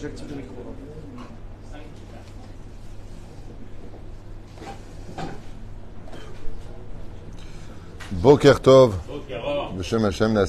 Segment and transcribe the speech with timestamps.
[0.00, 0.54] J'active le micro.
[8.12, 8.96] Boker Tov,
[9.78, 10.40] Hashem.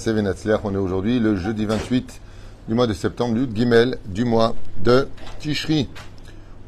[0.64, 2.22] On est aujourd'hui le jeudi 28
[2.70, 5.10] du mois de septembre, Lud Gimel, du mois de
[5.40, 5.90] Tishri.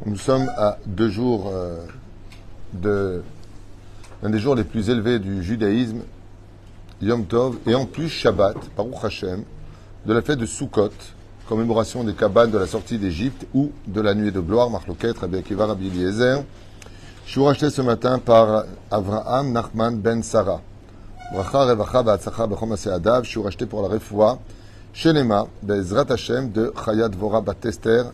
[0.06, 1.86] Nous sommes à deux jours euh,
[2.74, 3.24] de
[4.22, 6.02] l'un des jours les plus élevés du judaïsme,
[7.02, 9.44] Yom Tov, et en plus Shabbat, Baruch Hashem,
[10.06, 10.92] de la fête de Sukkot,
[11.53, 15.39] commémoration des cabanes de la sortie d'Égypte ou de la nuit de gloire, Marloket, Rabbi
[15.39, 16.43] Akiva, Rabbi Eliezer.
[17.27, 20.61] Je suis racheté ce matin par Avraham Nachman Ben Sarah.
[21.33, 23.25] Bracha, Revacha, Va'atzacha, Bechom Adav.
[23.25, 24.39] Je suis racheté pour la refoua.
[24.93, 28.05] Shelema, Bezrat Hashem de Chayat Vora Batester.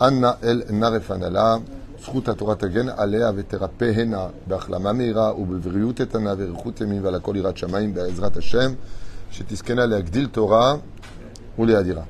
[0.00, 1.60] Anna El Narefanala.
[2.04, 7.94] זכות התורה תגן עליה ותרפאנה בהחלמה מהירה ובבריאות איתנה ואריכות ימים ועל הכל יראת שמיים
[7.94, 8.72] בעזרת השם,
[9.30, 10.74] שתזכנה להגדיל תורה
[11.58, 12.02] ולהדירה.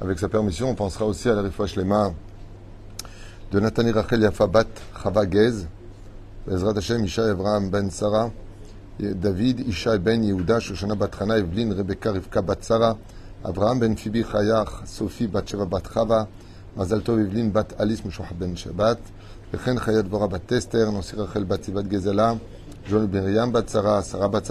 [0.00, 2.12] Avec sa permission, on pensera aussi à la refoua shlema
[3.52, 4.68] de Nathani Rachel Yafa Bat
[5.02, 5.66] Chava Gez,
[6.46, 8.28] בעזרת השם, ישי אברהם בן שרה,
[9.00, 12.92] דוד ישי בן יהודה, שושנה בת חנה, אבלין, רבקה, רבקה בת שרה,
[13.48, 16.24] אברהם בן פיבי חייך, סופי בת שבע בת חווה,
[16.76, 18.98] מזל טוב אבלין בת אליס משוחט בן שבת,
[19.54, 22.32] וכן חיית דבורה בת טסטר, נוסי רחל בת סיבת גזלה,
[22.90, 24.50] ג'ון מרים בת שרה, שרה בת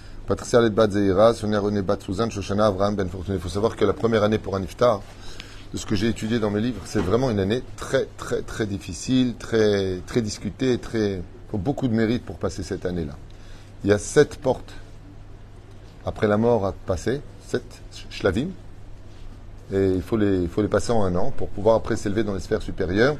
[0.31, 3.35] Patricia Let Bat Zeira, Sonia René Bat Suzanne, Shoshana Avraham Ben Fortuné.
[3.35, 5.01] Il faut savoir que la première année pour un iftar,
[5.73, 8.65] de ce que j'ai étudié dans mes livres, c'est vraiment une année très, très, très
[8.65, 11.15] difficile, très, très discutée, très.
[11.15, 13.17] Il faut beaucoup de mérite pour passer cette année-là.
[13.83, 14.71] Il y a sept portes
[16.05, 18.51] après la mort à passer, sept shlavim,
[19.73, 22.23] et il faut, les, il faut les passer en un an pour pouvoir après s'élever
[22.23, 23.17] dans les sphères supérieures,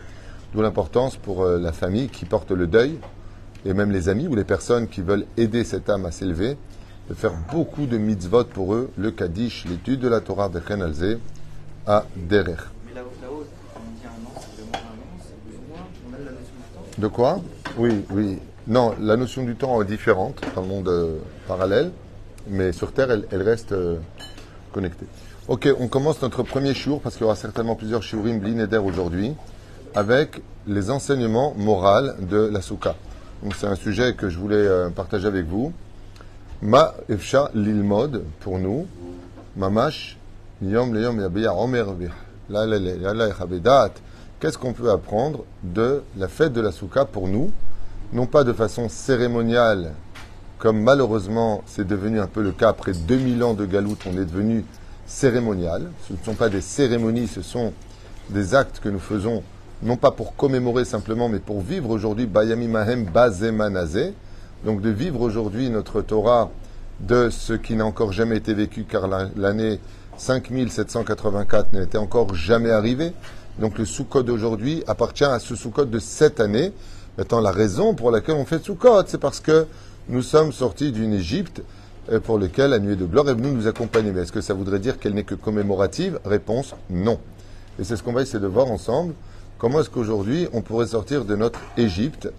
[0.54, 3.00] d'où l'importance pour euh, la famille qui porte le deuil,
[3.66, 6.56] et même les amis ou les personnes qui veulent aider cette âme à s'élever,
[7.12, 11.18] de faire beaucoup de mitzvot pour eux, le Kaddish, l'étude de la Torah de Alze
[11.86, 12.56] à Derer.
[12.88, 15.88] Mais là- là-haut, quand on dit un an, c'est vraiment un an, c'est 12 mois.
[16.10, 17.02] On a la notion du temps.
[17.02, 17.42] De quoi?
[17.78, 18.40] Oui, oui.
[18.68, 21.18] Non, la notion du temps est différente dans le monde euh,
[21.50, 21.92] parallèle,
[22.48, 23.98] mais sur Terre, elle, elle reste euh,
[24.72, 25.08] connectée.
[25.50, 29.34] Ok, on commence notre premier shiur, parce qu'il y aura certainement plusieurs shiurim blinéder aujourd'hui,
[29.96, 32.96] avec les enseignements moraux de la soukha.
[33.44, 35.74] Donc c'est un sujet que je voulais euh, partager avec vous.
[36.64, 38.86] Ma efsha lilmod, pour nous,
[39.58, 40.16] mamash,
[40.62, 42.10] yom omer bih.
[42.52, 43.90] La la la la.
[44.40, 47.52] Qu'est-ce qu'on peut apprendre de la fête de la soukha pour nous?
[48.14, 49.94] Non pas de façon cérémoniale,
[50.60, 54.26] comme malheureusement c'est devenu un peu le cas après 2000 ans de galoute, on est
[54.26, 54.64] devenu
[55.08, 55.90] cérémonial.
[56.08, 57.74] Ce ne sont pas des cérémonies, ce sont
[58.30, 59.42] des actes que nous faisons,
[59.82, 64.14] non pas pour commémorer simplement, mais pour vivre aujourd'hui Bayami Mahem Bazemanazé.
[64.66, 66.50] Donc de vivre aujourd'hui notre Torah
[67.00, 69.80] de ce qui n'a encore jamais été vécu, car la- l'année
[70.18, 73.14] 5784 n'était encore jamais arrivée.
[73.60, 76.72] Donc le Sukkot d'aujourd'hui appartient à ce Sukkot de cette année.
[77.18, 79.66] Maintenant, la raison pour laquelle on fait Sukkot, c'est parce que
[80.10, 81.62] nous sommes sortis d'une Égypte
[82.12, 84.12] euh, pour laquelle la nuée de gloire est venue nous accompagner.
[84.12, 86.20] Mais est-ce que ça voudrait dire qu'elle n'est que commémorative?
[86.24, 87.20] Réponse non.
[87.80, 89.14] Et c'est ce qu'on va essayer de voir ensemble.
[89.58, 92.32] Comment est-ce qu'aujourd'hui on pourrait sortir de notre Égypte?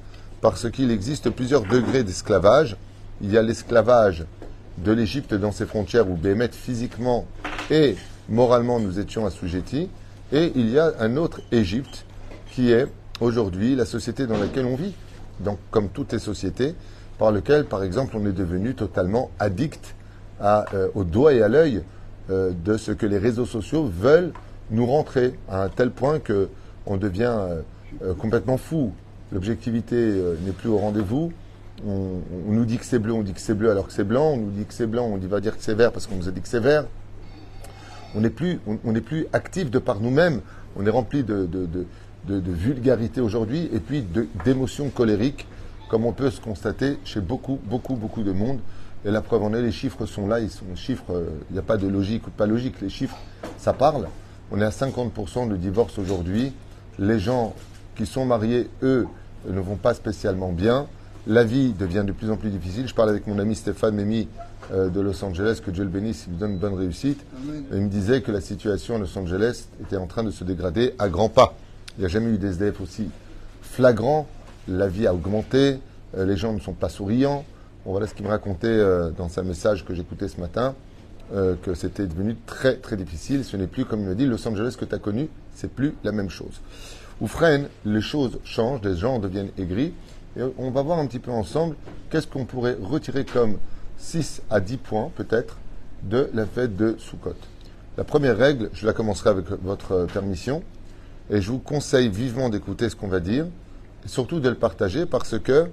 [0.43, 2.77] Parce qu'il existe plusieurs degrés d'esclavage.
[3.23, 4.27] Il y a l'esclavage
[4.79, 7.27] de l'Égypte dans ses frontières où Bémet physiquement
[7.71, 7.95] et
[8.29, 9.89] moralement nous étions assujettis.
[10.33, 12.07] Et il y a un autre Égypte
[12.51, 12.89] qui est
[13.21, 14.95] aujourd'hui la société dans laquelle on vit.
[15.39, 16.75] Donc comme toutes les sociétés,
[17.19, 19.95] par lequel par exemple on est devenu totalement addict
[20.43, 21.85] euh, au doigt et à l'œil
[22.31, 24.33] euh, de ce que les réseaux sociaux veulent
[24.73, 26.49] nous rentrer à un tel point que
[26.87, 27.37] on devient
[28.03, 28.93] euh, complètement fou.
[29.33, 31.33] L'objectivité euh, n'est plus au rendez-vous.
[31.87, 34.33] On, nous dit que c'est bleu, on dit que c'est bleu alors que c'est blanc.
[34.33, 36.17] On nous dit que c'est blanc, on dit va dire que c'est vert parce qu'on
[36.17, 36.85] nous a dit que c'est vert.
[38.15, 40.43] On n'est plus, on, on plus actif de par nous-mêmes.
[40.77, 41.67] On est rempli de, de,
[42.29, 44.05] de, vulgarité aujourd'hui et puis
[44.45, 45.47] d'émotions colériques,
[45.89, 48.59] comme on peut se constater chez beaucoup, beaucoup, beaucoup de monde.
[49.05, 51.59] Et la preuve en est, les chiffres sont là, ils sont chiffres, euh, il n'y
[51.59, 53.17] a pas de logique ou pas logique, les chiffres,
[53.59, 54.09] ça parle.
[54.53, 56.53] On est à 50% de divorce aujourd'hui.
[56.99, 57.55] Les gens
[57.97, 59.09] qui sont mariés, eux,
[59.49, 60.87] ne vont pas spécialement bien.
[61.27, 62.89] La vie devient de plus en plus difficile.
[62.89, 64.29] Je parle avec mon ami Stéphane Mémy
[64.73, 67.25] euh, de Los Angeles, que Dieu le bénisse, il lui donne une bonne réussite.
[67.73, 70.95] Il me disait que la situation à Los Angeles était en train de se dégrader
[70.99, 71.55] à grands pas.
[71.97, 73.09] Il n'y a jamais eu des SDF aussi
[73.61, 74.27] flagrants
[74.69, 75.79] la vie a augmenté,
[76.17, 77.45] euh, les gens ne sont pas souriants.
[77.85, 80.75] Voilà ce qu'il me racontait euh, dans sa message que j'écoutais ce matin,
[81.63, 83.43] que c'était devenu très très difficile.
[83.43, 85.95] Ce n'est plus, comme il me dit, Los Angeles que tu as connu, c'est plus
[86.05, 86.61] la même chose.
[87.23, 89.95] Ou freine, les choses changent, les gens deviennent aigris.
[90.37, 91.77] Et on va voir un petit peu ensemble
[92.11, 93.59] qu'est-ce qu'on pourrait retirer comme
[93.97, 95.59] 6 à 10 points, peut-être,
[96.03, 97.37] de la fête de Sukkot.
[97.97, 100.65] La première règle, je la commencerai avec votre permission,
[101.31, 103.47] et je vous conseille vivement d'écouter ce qu'on va dire,
[104.05, 105.69] et surtout de le partager, parce que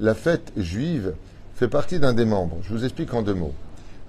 [0.00, 1.14] la fête juive
[1.54, 2.56] fait partie d'un des membres.
[2.62, 3.54] Je vous explique en deux mots.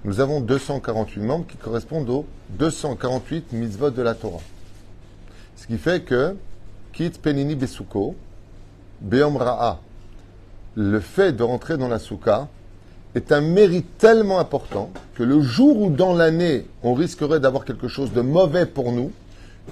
[0.04, 2.26] Nous avons 248 membres qui correspondent aux
[2.58, 4.42] 248 mitzvot de la Torah.
[5.56, 6.34] Ce qui fait que,
[7.00, 8.14] Kit Penini Besuko,
[9.00, 9.78] Beom Ra'a,
[10.74, 12.46] le fait de rentrer dans la souka
[13.14, 17.88] est un mérite tellement important que le jour où dans l'année on risquerait d'avoir quelque
[17.88, 19.12] chose de mauvais pour nous,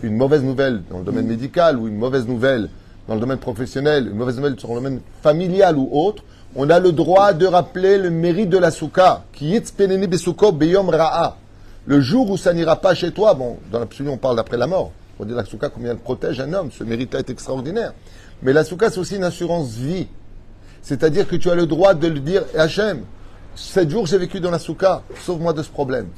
[0.02, 2.70] une mauvaise nouvelle dans le domaine médical ou une mauvaise nouvelle
[3.06, 6.24] dans le domaine professionnel, une mauvaise nouvelle sur le domaine familial ou autre,
[6.56, 9.76] on a le droit de rappeler le mérite de la souka, qui est
[10.08, 10.90] besuko beyom.
[11.84, 14.66] Le jour où ça n'ira pas chez toi, bon, dans l'absolu on parle d'après la
[14.66, 14.92] mort.
[15.18, 17.92] On dit la souka combien elle protège un homme, ce mérite-là est extraordinaire.
[18.42, 20.06] Mais la souka c'est aussi une assurance vie.
[20.82, 23.02] C'est-à-dire que tu as le droit de le dire, Hachem,
[23.56, 26.08] sept jours j'ai vécu dans la souka, sauve-moi de ce problème.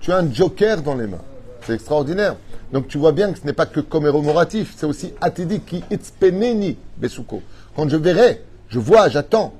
[0.00, 1.22] Tu as un joker dans les mains.
[1.64, 2.36] C'est extraordinaire.
[2.72, 6.76] Donc tu vois bien que ce n'est pas que commémoratif, c'est aussi atidique qui itzpeneni
[6.96, 7.42] besuko.
[7.76, 9.54] Quand je verrai, je vois, j'attends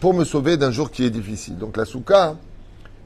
[0.00, 1.56] pour me sauver d'un jour qui est difficile.
[1.58, 2.36] Donc la souka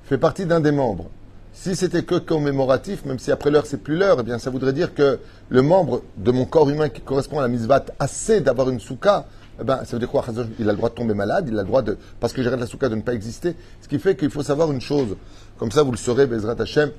[0.04, 1.10] fait partie d'un des membres.
[1.58, 4.74] Si c'était que commémoratif, même si après l'heure c'est plus l'heure, eh bien ça voudrait
[4.74, 5.18] dire que
[5.48, 9.26] le membre de mon corps humain qui correspond à la misvat assez d'avoir une souka,
[9.58, 10.22] eh ben, ça veut dire quoi
[10.58, 12.60] Il a le droit de tomber malade, il a le droit de, parce que j'arrête
[12.60, 13.56] la souka de ne pas exister.
[13.80, 15.16] Ce qui fait qu'il faut savoir une chose,
[15.58, 16.90] comme ça vous le saurez, Bezrat Hashem,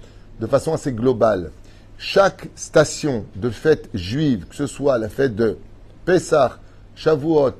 [0.41, 1.51] de façon assez globale.
[1.99, 5.59] Chaque station de fête juive, que ce soit la fête de
[6.03, 6.57] Pessah,
[6.95, 7.51] Shavuot,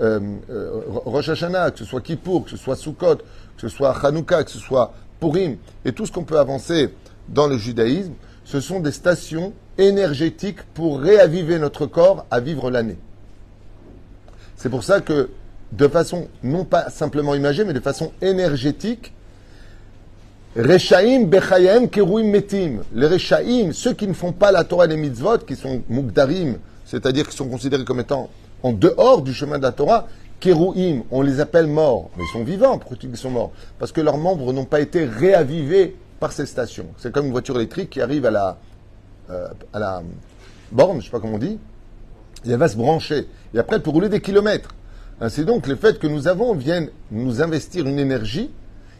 [0.00, 3.22] euh, euh, Rosh Hashanah, que ce soit Kippour, que ce soit Sukkot, que
[3.60, 6.90] ce soit Hanouka, que ce soit Purim, et tout ce qu'on peut avancer
[7.28, 8.12] dans le judaïsme,
[8.44, 12.96] ce sont des stations énergétiques pour réaviver notre corps à vivre l'année.
[14.56, 15.30] C'est pour ça que,
[15.72, 19.12] de façon non pas simplement imagée, mais de façon énergétique,
[20.56, 22.82] Keruim Metim.
[22.94, 26.56] Les Rechaim, ceux qui ne font pas la Torah et les mitzvot, qui sont Mugdarim,
[26.84, 28.30] c'est-à-dire qui sont considérés comme étant
[28.62, 30.08] en dehors du chemin de la Torah,
[30.40, 32.78] Keruim, on les appelle morts, mais ils sont vivants.
[32.78, 33.52] Pourquoi ils sont morts?
[33.78, 36.86] Parce que leurs membres n'ont pas été réavivés par ces stations.
[36.96, 38.58] C'est comme une voiture électrique qui arrive à la,
[39.30, 40.02] euh, à la
[40.70, 41.58] borne, je ne sais pas comment on dit,
[42.44, 43.26] et elle va se brancher.
[43.54, 44.74] Et après, elle peut rouler des kilomètres.
[45.28, 48.50] C'est donc le fait que nous avons vienne nous investir une énergie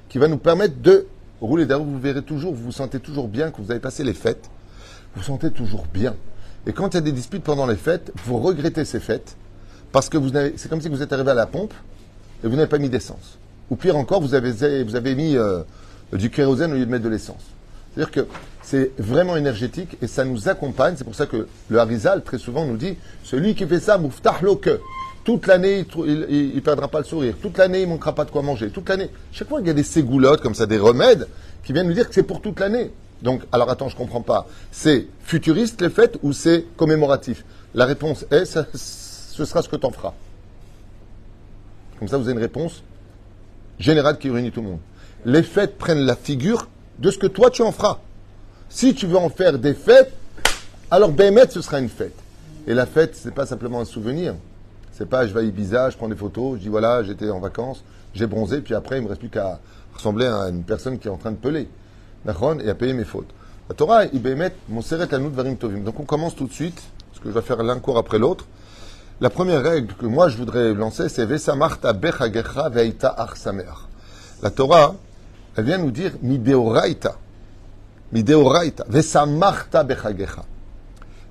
[0.08, 1.06] qui va nous permettre de
[1.40, 1.64] rouler.
[1.64, 4.50] D'ailleurs, vous verrez toujours, vous vous sentez toujours bien que vous avez passé les fêtes.
[5.14, 6.16] Vous vous sentez toujours bien.
[6.66, 9.36] Et quand il y a des disputes pendant les fêtes, vous regrettez ces fêtes
[9.92, 11.74] parce que vous c'est comme si vous êtes arrivé à la pompe
[12.44, 13.38] et vous n'avez pas mis d'essence.
[13.70, 15.60] Ou pire encore, vous avez, vous avez mis euh,
[16.12, 17.42] du kérosène au lieu de mettre de l'essence.
[17.94, 18.26] C'est-à-dire que
[18.62, 20.94] c'est vraiment énergétique et ça nous accompagne.
[20.96, 24.38] C'est pour ça que le Harizal, très souvent, nous dit celui qui fait ça, mouftah
[24.60, 24.80] que
[25.24, 27.34] toute l'année, il ne perdra pas le sourire.
[27.40, 28.70] Toute l'année, il ne manquera pas de quoi manger.
[28.70, 29.10] Toute l'année.
[29.32, 31.28] Chaque fois qu'il y a des ségoulottes, comme ça, des remèdes,
[31.64, 32.90] qui viennent nous dire que c'est pour toute l'année.
[33.22, 34.46] Donc, alors attends, je ne comprends pas.
[34.70, 37.44] C'est futuriste les fêtes ou c'est commémoratif?
[37.74, 38.58] La réponse est,
[39.38, 40.14] ce sera ce que tu en feras.
[41.98, 42.82] Comme ça, vous avez une réponse
[43.78, 44.80] générale qui réunit tout le monde.
[45.24, 47.98] Les fêtes prennent la figure de ce que toi tu en feras.
[48.68, 50.12] Si tu veux en faire des fêtes,
[50.90, 52.16] alors Bémet, ce sera une fête.
[52.66, 54.34] Et la fête, ce n'est pas simplement un souvenir.
[54.92, 57.38] C'est pas je vais à Ibiza, je prends des photos, je dis voilà, j'étais en
[57.38, 57.84] vacances,
[58.14, 59.60] j'ai bronzé, puis après, il me reste plus qu'à
[59.94, 61.68] ressembler à une personne qui est en train de peler.
[62.26, 63.30] Et à payer mes fautes.
[63.68, 65.84] La Torah, il mon seret varim tovim.
[65.84, 68.44] Donc on commence tout de suite, parce que je vais faire l'un cours après l'autre.
[69.20, 73.64] La première règle que moi je voudrais lancer, c'est Vesamarta bechagecha veita arsamer.
[74.42, 74.94] La Torah,
[75.56, 77.16] elle vient nous dire mideoraita.
[78.12, 78.84] Mideoraita.
[78.88, 80.44] Vesamarta bechagecha.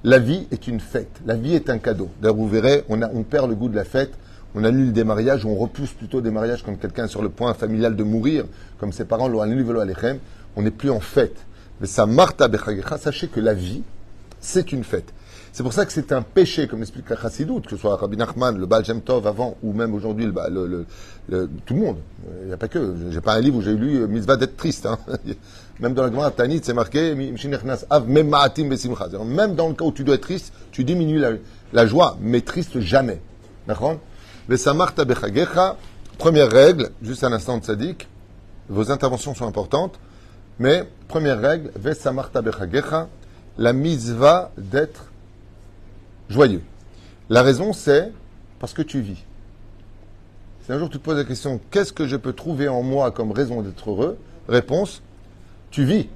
[0.03, 1.21] La vie est une fête.
[1.25, 2.09] La vie est un cadeau.
[2.21, 4.11] D'ailleurs, vous verrez, on, a, on perd le goût de la fête.
[4.53, 7.53] On annule des mariages, on repousse plutôt des mariages quand quelqu'un est sur le point
[7.53, 8.43] familial de mourir,
[8.79, 9.63] comme ses parents l'ont annulé.
[10.57, 11.37] On n'est plus en fête.
[11.79, 13.83] Mais ça bechagecha, sachez que la vie,
[14.41, 15.13] c'est une fête.
[15.57, 18.15] C'est pour ça que c'est un péché, comme explique la Chassidoute, que ce soit Rabbi
[18.15, 21.97] Nachman, le Baal Tov avant, ou même aujourd'hui tout le monde.
[22.41, 22.93] Il n'y a pas que.
[23.09, 24.85] J'ai pas un livre où j'ai lu euh, Mitzvah d'être triste.
[24.85, 24.99] Hein.
[25.79, 27.35] Même dans la Gemara Tanit, c'est marqué Même
[29.55, 31.19] dans le cas où tu dois être triste, tu diminues
[31.73, 33.19] la, joie, mais triste jamais.
[33.67, 33.97] D'accord?
[36.19, 38.07] Première règle, juste un instant de sadique,
[38.69, 39.99] vos interventions sont importantes,
[40.59, 41.71] mais première règle,
[43.57, 45.05] la mitzvah d'être
[46.29, 46.61] joyeux.
[47.29, 48.11] La raison, c'est
[48.59, 49.23] Parce que tu vis.
[50.65, 53.11] Si un jour tu te poses la question, qu'est-ce que je peux trouver en moi
[53.11, 54.17] comme raison d'être heureux?
[54.49, 55.01] Réponse,
[55.71, 56.09] tu vis.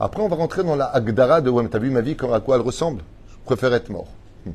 [0.00, 2.56] Après, on va rentrer dans la Agdara de, mais t'as vu ma vie, à quoi
[2.56, 3.02] elle ressemble?
[3.30, 4.08] Je préfère être mort.
[4.46, 4.52] Hum.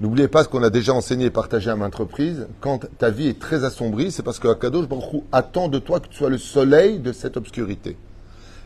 [0.00, 2.48] N'oubliez pas ce qu'on a déjà enseigné et partagé à maintes reprises.
[2.60, 4.86] Quand ta vie est très assombrie, c'est parce que Akadosh
[5.30, 7.96] attend de toi que tu sois le soleil de cette obscurité.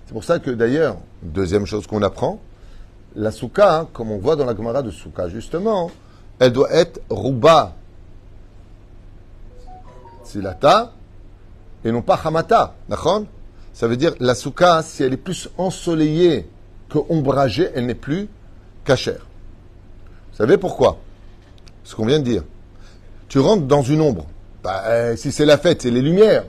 [0.06, 2.40] C'est pour ça que d'ailleurs, deuxième chose qu'on apprend,
[3.16, 5.90] la souka, hein, comme on voit dans la Gemara de souka, justement,
[6.38, 7.74] elle doit être rouba
[10.24, 10.92] silata
[11.84, 12.74] et non pas hamata.
[12.88, 13.24] D'accord?
[13.72, 16.48] Ça veut dire la souka, si elle est plus ensoleillée
[16.88, 18.28] que ombragée, elle n'est plus
[18.84, 19.26] cachère.
[20.30, 20.98] Vous savez pourquoi?
[21.84, 22.44] Ce qu'on vient de dire.
[23.28, 24.26] Tu rentres dans une ombre.
[24.62, 26.44] Bah, euh, si c'est la fête, c'est les lumières.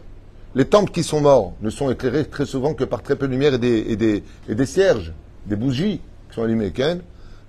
[0.55, 3.31] Les temples qui sont morts ne sont éclairés très souvent que par très peu de
[3.31, 5.13] lumière et des cierges,
[5.45, 6.71] des bougies qui sont allumées.
[6.71, 7.01] Ken,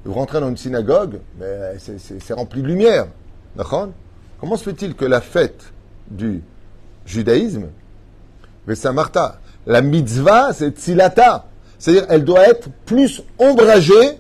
[0.04, 3.06] vous rentrez dans une synagogue, mais c'est rempli de lumière.
[4.40, 5.72] Comment se fait-il que la fête
[6.10, 6.42] du
[7.06, 7.66] judaïsme,
[8.66, 11.46] mais c'est Martha, la mitzvah, c'est Tzilata.
[11.78, 14.18] C'est-à-dire, elle doit être plus ombragée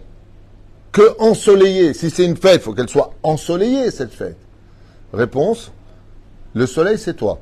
[0.92, 1.94] que ensoleillée.
[1.94, 4.38] Si c'est une fête, il faut qu'elle soit ensoleillée, cette fête.
[5.12, 5.70] Réponse,
[6.54, 7.38] le soleil, c'est toi.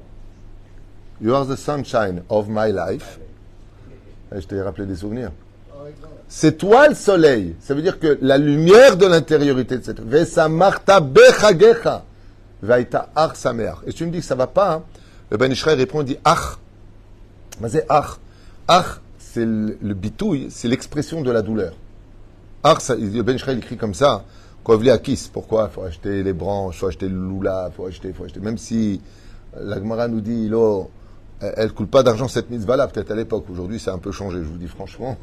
[1.20, 3.18] You are the sunshine of my life.
[4.30, 5.32] Je t'ai rappelé des souvenirs.
[6.28, 7.56] C'est toi le soleil.
[7.60, 12.04] Ça veut dire que la lumière de l'intériorité de cette Vesa marta bechagecha.
[12.62, 13.78] Vaita ach sameach.
[13.86, 14.82] Et tu me dis que ça va pas, hein,
[15.30, 16.58] le Ben Israël répond, il dit ach.
[17.60, 18.18] Mais c'est ach.
[18.66, 21.72] Ach, c'est le, le bitouille, c'est l'expression de la douleur.
[22.62, 24.24] Ach, ça, le Ben Israël écrit comme ça.
[25.02, 25.68] Kiss, pourquoi?
[25.68, 28.40] Faut acheter les branches, faut acheter le lula, il faut acheter, faut acheter.
[28.40, 29.00] Même si
[29.58, 30.82] la Gemara nous dit, là,
[31.40, 33.44] elle ne coûte pas d'argent cette mitzvah-là, peut-être à l'époque.
[33.50, 35.16] Aujourd'hui, a un peu changé, je vous dis franchement.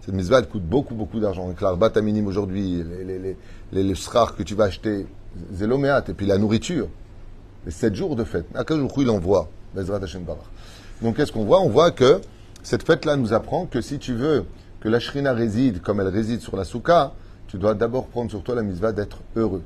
[0.00, 1.52] Cette mitzvah, elle coûte beaucoup, beaucoup d'argent.
[1.60, 3.36] L'arbat à minime aujourd'hui, les, les, les,
[3.72, 5.06] les, les que tu vas acheter,
[5.52, 6.88] zéloméat, et puis la nourriture.
[7.64, 8.46] Les sept jours de fête.
[8.54, 9.48] À quel jour il envoie
[11.02, 11.60] Donc, qu'est-ce qu'on voit?
[11.60, 12.20] On voit que
[12.62, 14.44] cette fête-là nous apprend que si tu veux
[14.78, 17.12] que la shrina réside comme elle réside sur la souka,
[17.48, 19.62] tu dois d'abord prendre sur toi la mitzvah d'être heureux.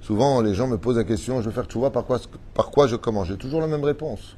[0.00, 2.18] Souvent, les gens me posent la question, je veux faire tu vois par quoi,
[2.54, 3.28] par quoi je commence?
[3.28, 4.36] J'ai toujours la même réponse.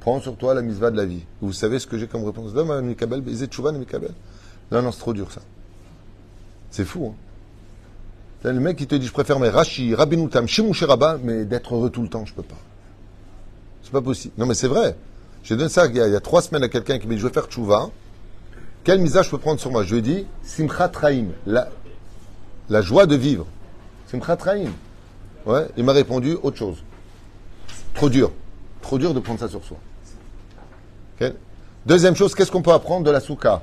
[0.00, 1.24] Prends sur toi la mitzvah de la vie.
[1.40, 2.82] Vous savez ce que j'ai comme réponse Non, non,
[4.82, 5.40] non, c'est trop dur ça.
[6.70, 7.14] C'est fou.
[8.44, 8.52] Hein.
[8.52, 11.90] Le mec qui te dit je préfère mes Rashi, Rabinoutam, Shimouché Rabba, mais d'être heureux
[11.90, 12.58] tout le temps, je peux pas.
[13.82, 14.34] C'est pas possible.
[14.38, 14.96] Non, mais c'est vrai.
[15.42, 17.32] J'ai donné ça il y, a, trois semaines à quelqu'un qui m'a dit je veux
[17.32, 17.90] faire tchouva.
[18.84, 19.82] Quel misage je peux prendre sur moi?
[19.82, 21.70] Je lui ai dit Simchat Raim, la,
[22.82, 23.46] joie de vivre.
[24.06, 24.70] Simchat Raim.
[25.46, 26.76] Ouais, il m'a répondu autre chose.
[27.94, 28.30] Trop dur.
[28.82, 29.78] Trop dur de prendre ça sur soi.
[31.86, 33.62] Deuxième chose, qu'est-ce qu'on peut apprendre de la souka?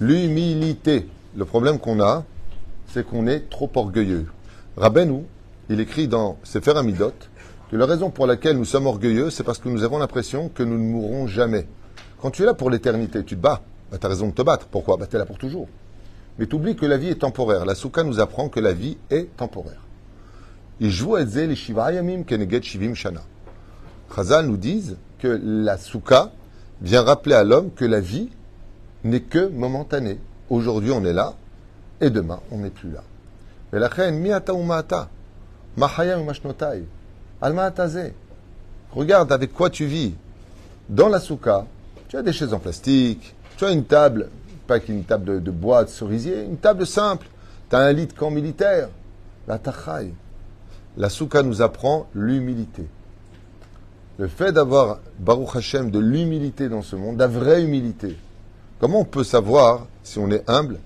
[0.00, 1.08] L'humilité.
[1.34, 2.24] Le problème qu'on a,
[2.92, 4.26] c'est qu'on est trop orgueilleux.
[4.76, 5.24] Rabbeinu,
[5.70, 7.14] il écrit dans Sefer Amidot
[7.70, 10.62] que la raison pour laquelle nous sommes orgueilleux, c'est parce que nous avons l'impression que
[10.62, 11.66] nous ne mourrons jamais.
[12.20, 13.62] Quand tu es là pour l'éternité, tu te bats.
[13.90, 14.66] Bah, tu as raison de te battre.
[14.66, 14.96] Pourquoi?
[14.96, 15.68] Bah, Tu es là pour toujours.
[16.38, 17.64] Mais tu oublies que la vie est temporaire.
[17.64, 19.81] La souka nous apprend que la vie est temporaire.
[20.80, 23.22] Et les Shivim Shana.
[24.14, 26.32] Chazal nous disent que la souka
[26.80, 28.28] vient rappeler à l'homme que la vie
[29.04, 30.18] n'est que momentanée.
[30.50, 31.34] Aujourd'hui, on est là,
[32.00, 33.02] et demain, on n'est plus là.
[33.72, 33.88] Mais la
[38.92, 40.14] Regarde avec quoi tu vis.
[40.88, 41.64] Dans la souka,
[42.08, 44.28] tu as des chaises en plastique, tu as une table,
[44.66, 47.26] pas qu'une table de, bois, de cerisier, une table simple.
[47.70, 48.88] Tu as un lit de camp militaire.
[49.48, 50.12] La tachai.
[50.96, 52.86] La souka nous apprend l'humilité.
[54.18, 58.16] Le fait d'avoir, Baruch Hashem, de l'humilité dans ce monde, la vraie humilité.
[58.78, 60.78] Comment on peut savoir si on est humble?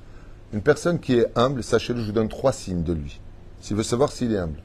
[0.53, 3.19] Une personne qui est humble, sachez-le, je vous donne trois signes de lui.
[3.61, 4.61] S'il veut savoir s'il est humble.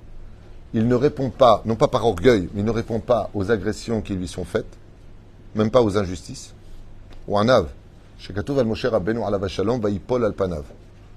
[0.74, 4.02] Il ne répond pas, non pas par orgueil, mais il ne répond pas aux agressions
[4.02, 4.78] qui lui sont faites,
[5.56, 6.54] même pas aux injustices.
[7.28, 7.68] Ou un ave.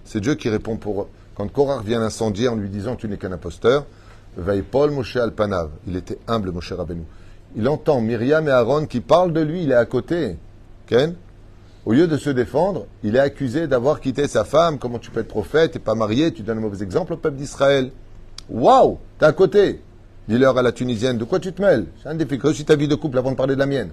[0.05, 1.09] C'est Dieu qui répond pour.
[1.35, 3.85] Quand Korah vient l'incendier en lui disant Tu n'es qu'un imposteur,
[4.71, 5.71] Paul Moshe Alpanav.
[5.87, 7.05] Il était humble, Moshe Rabbeinu
[7.57, 10.37] il entend Myriam et Aaron qui parlent de lui, il est à côté.
[10.87, 11.15] Ken
[11.87, 14.79] Au lieu de se défendre, il est accusé d'avoir quitté sa femme.
[14.79, 16.33] Comment tu peux être prophète et pas marié?
[16.33, 17.91] Tu donnes un mauvais exemple au peuple d'Israël.
[18.51, 19.81] Waouh T'es à côté
[20.27, 21.87] Dis-leur à la Tunisienne, de quoi tu te mêles?
[22.03, 22.39] C'est un défi.
[22.65, 23.91] Ta vie de couple avant de parler de la mienne.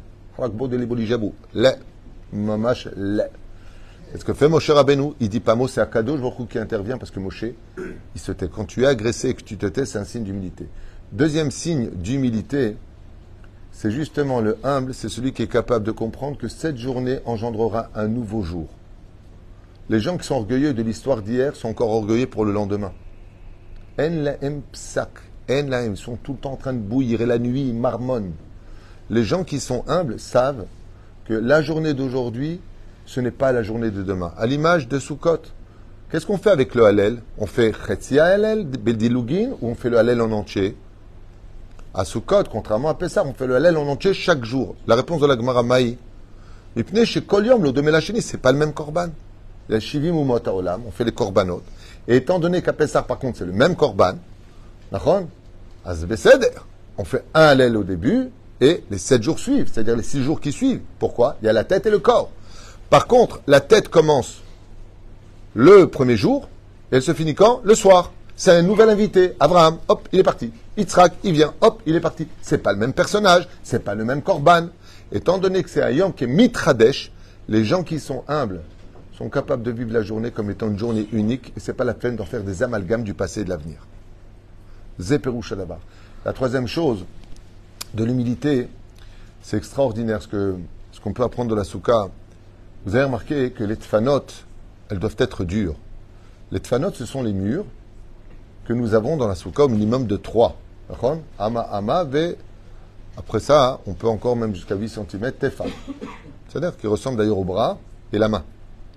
[2.33, 2.88] Mamash,
[4.11, 4.15] le.
[4.15, 7.11] Est-ce que fait Moshe Rabbeinu Il dit pas mot, c'est Akadosh Baruch qui intervient parce
[7.11, 7.45] que Moshe,
[7.77, 8.47] il se tait.
[8.47, 10.67] Quand tu es agressé et que tu te tais, c'est un signe d'humilité.
[11.11, 12.77] Deuxième signe d'humilité,
[13.71, 17.89] c'est justement le humble, c'est celui qui est capable de comprendre que cette journée engendrera
[17.95, 18.67] un nouveau jour.
[19.89, 22.93] Les gens qui sont orgueilleux de l'histoire d'hier sont encore orgueilleux pour le lendemain.
[23.99, 25.09] En lahem psak.
[25.49, 28.31] En sont tout le temps en train de bouillir et la nuit, ils marmonnent.
[29.09, 30.65] Les gens qui sont humbles savent
[31.25, 32.61] que la journée d'aujourd'hui,
[33.11, 34.31] ce n'est pas la journée de demain.
[34.37, 35.41] À l'image de Sukkot.
[36.09, 37.21] Qu'est-ce qu'on fait avec le Hallel?
[37.37, 40.77] On fait Chetzia Hallel, Beldilugin, ou on fait le Hallel en entier?
[41.93, 44.75] À Sukkot, contrairement à Pessah, on fait le Hallel en entier chaque jour.
[44.87, 45.97] La réponse de la Gemara Maï.
[46.93, 49.09] Mais chez Kolium, le Domelachini, c'est pas le même korban.
[49.67, 51.63] Il y a Shivim ou Olam, on fait les korbanot.
[52.07, 54.13] Et étant donné qu'à Pessah, par contre, c'est le même korban,
[56.97, 58.29] on fait un Hallel au début
[58.61, 60.79] et les sept jours suivent, c'est-à-dire les six jours qui suivent.
[60.97, 61.35] Pourquoi?
[61.41, 62.31] Il y a la tête et le corps.
[62.91, 64.41] Par contre, la tête commence
[65.53, 66.50] le premier jour
[66.91, 68.12] et elle se finit quand Le soir.
[68.36, 69.33] C'est un nouvel invité.
[69.39, 70.51] Abraham, hop, il est parti.
[70.75, 72.27] Yitzhak, il vient, hop, il est parti.
[72.41, 74.67] C'est pas le même personnage, c'est pas le même korban.
[75.13, 77.13] Étant donné que c'est un yom qui est mitradesh,
[77.48, 78.60] les gens qui sont humbles
[79.17, 81.93] sont capables de vivre la journée comme étant une journée unique et c'est pas la
[81.93, 83.88] peine d'en faire des amalgames du passé et de l'avenir.
[85.00, 85.79] Zeperouchadabar.
[86.25, 87.05] La troisième chose
[87.93, 88.67] de l'humilité,
[89.41, 90.55] c'est extraordinaire ce
[90.91, 92.10] ce qu'on peut apprendre de la souka.
[92.83, 94.25] Vous avez remarqué que les tfanot,
[94.89, 95.75] elles doivent être dures.
[96.51, 97.65] Les tfanot, ce sont les murs
[98.65, 100.57] que nous avons dans la souka au minimum de 3.
[101.38, 102.35] Ama, ama, ve.
[103.17, 105.65] Après ça, on peut encore même jusqu'à 8 cm tefa.
[106.47, 107.77] C'est-à-dire qu'il ressemble d'ailleurs au bras
[108.11, 108.43] et la main.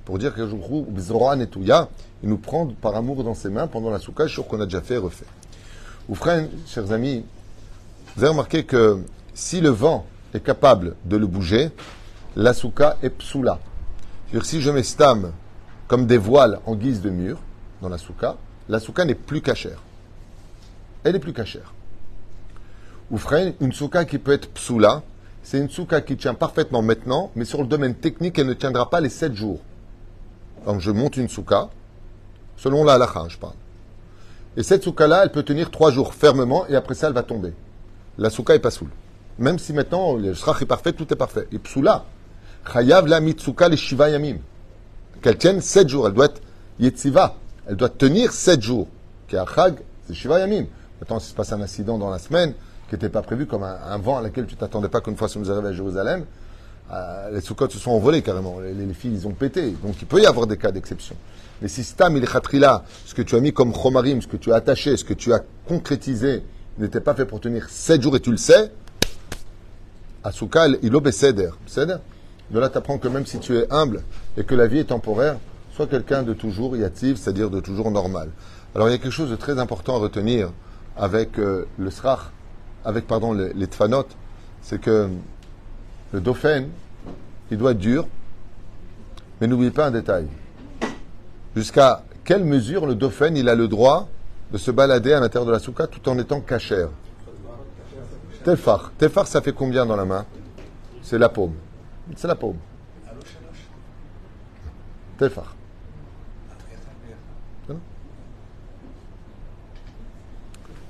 [0.06, 1.88] Pour dire que Netouya,
[2.22, 4.80] il nous prend par amour dans ses mains pendant la souka, je qu'on a déjà
[4.80, 5.26] fait et refait.
[6.08, 7.22] Ou frère, chers amis,
[8.16, 9.02] vous avez remarqué que
[9.34, 11.70] si le vent est capable de le bouger,
[12.34, 13.58] la souka est psoula.
[14.42, 15.32] Si je mets stam
[15.86, 17.38] comme des voiles en guise de mur
[17.82, 18.36] dans la souka,
[18.68, 19.82] la souka n'est plus cachère.
[21.04, 21.72] Elle est plus cachère.
[23.10, 23.18] Ou
[23.60, 25.02] une souka qui peut être psoula,
[25.42, 28.88] c'est une souka qui tient parfaitement maintenant, mais sur le domaine technique, elle ne tiendra
[28.88, 29.60] pas les sept jours.
[30.64, 31.68] Donc je monte une souka,
[32.56, 33.54] selon la halakha, je parle.
[34.56, 37.52] Et cette souka-là, elle peut tenir trois jours fermement, et après ça, elle va tomber.
[38.16, 38.90] La souka est pas soule.
[39.38, 41.46] Même si maintenant, le shrach est parfait, tout est parfait.
[41.52, 42.06] Et psoula,
[42.70, 44.38] chayav la mitsuka les shiva yamim.
[45.22, 46.06] Qu'elle tienne sept jours.
[46.06, 46.40] Elle doit être
[46.78, 47.36] yetziva.
[47.66, 48.88] Elle doit tenir sept jours.
[49.30, 50.66] Chag, c'est shiva yamim.
[51.00, 52.54] Maintenant, s'il se passe un incident dans la semaine,
[52.88, 55.38] qui n'était pas prévu, comme un, vent à laquelle tu t'attendais pas qu'une fois ça
[55.38, 56.24] nous arrive à Jérusalem,
[56.92, 58.58] euh, les soukottes se sont envolés carrément.
[58.60, 59.70] Les, filles, ils ont pété.
[59.82, 61.16] Donc il peut y avoir des cas d'exception.
[61.62, 64.52] Mais si Stam, il là, ce que tu as mis comme chomarim, ce que tu
[64.52, 66.42] as attaché, ce que tu as concrétisé,
[66.78, 68.70] n'était pas fait pour tenir sept jours et tu le sais,
[70.24, 71.50] Asuka, il obécéder.
[72.50, 74.02] De là, tu apprends que même si tu es humble
[74.36, 75.36] et que la vie est temporaire,
[75.72, 78.30] sois quelqu'un de toujours yativ, c'est-à-dire de toujours normal.
[78.74, 80.50] Alors il y a quelque chose de très important à retenir
[80.96, 82.30] avec euh, le srach,
[82.84, 84.06] avec pardon les, tfanot,
[84.62, 85.08] c'est que
[86.12, 86.64] le dauphin,
[87.50, 88.06] il doit être dur,
[89.40, 90.26] mais n'oublie pas un détail.
[91.56, 94.08] Jusqu'à quelle mesure le dauphin il a le droit
[94.52, 96.88] de se balader à l'intérieur de la souka tout en étant cachère?
[98.44, 98.92] Tefar.
[98.98, 100.26] Tefar, ça fait combien dans la main?
[101.02, 101.54] C'est la paume.
[102.16, 102.58] C'est la paume.
[105.18, 105.54] Tefar.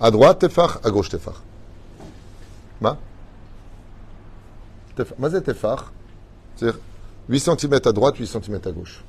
[0.00, 1.42] À droite, tefar, à gauche, tefar.
[2.80, 2.98] Ma?
[4.96, 5.92] C'est tefar.
[6.56, 6.80] C'est-à-dire
[7.28, 9.04] 8 cm à droite, 8 cm à gauche.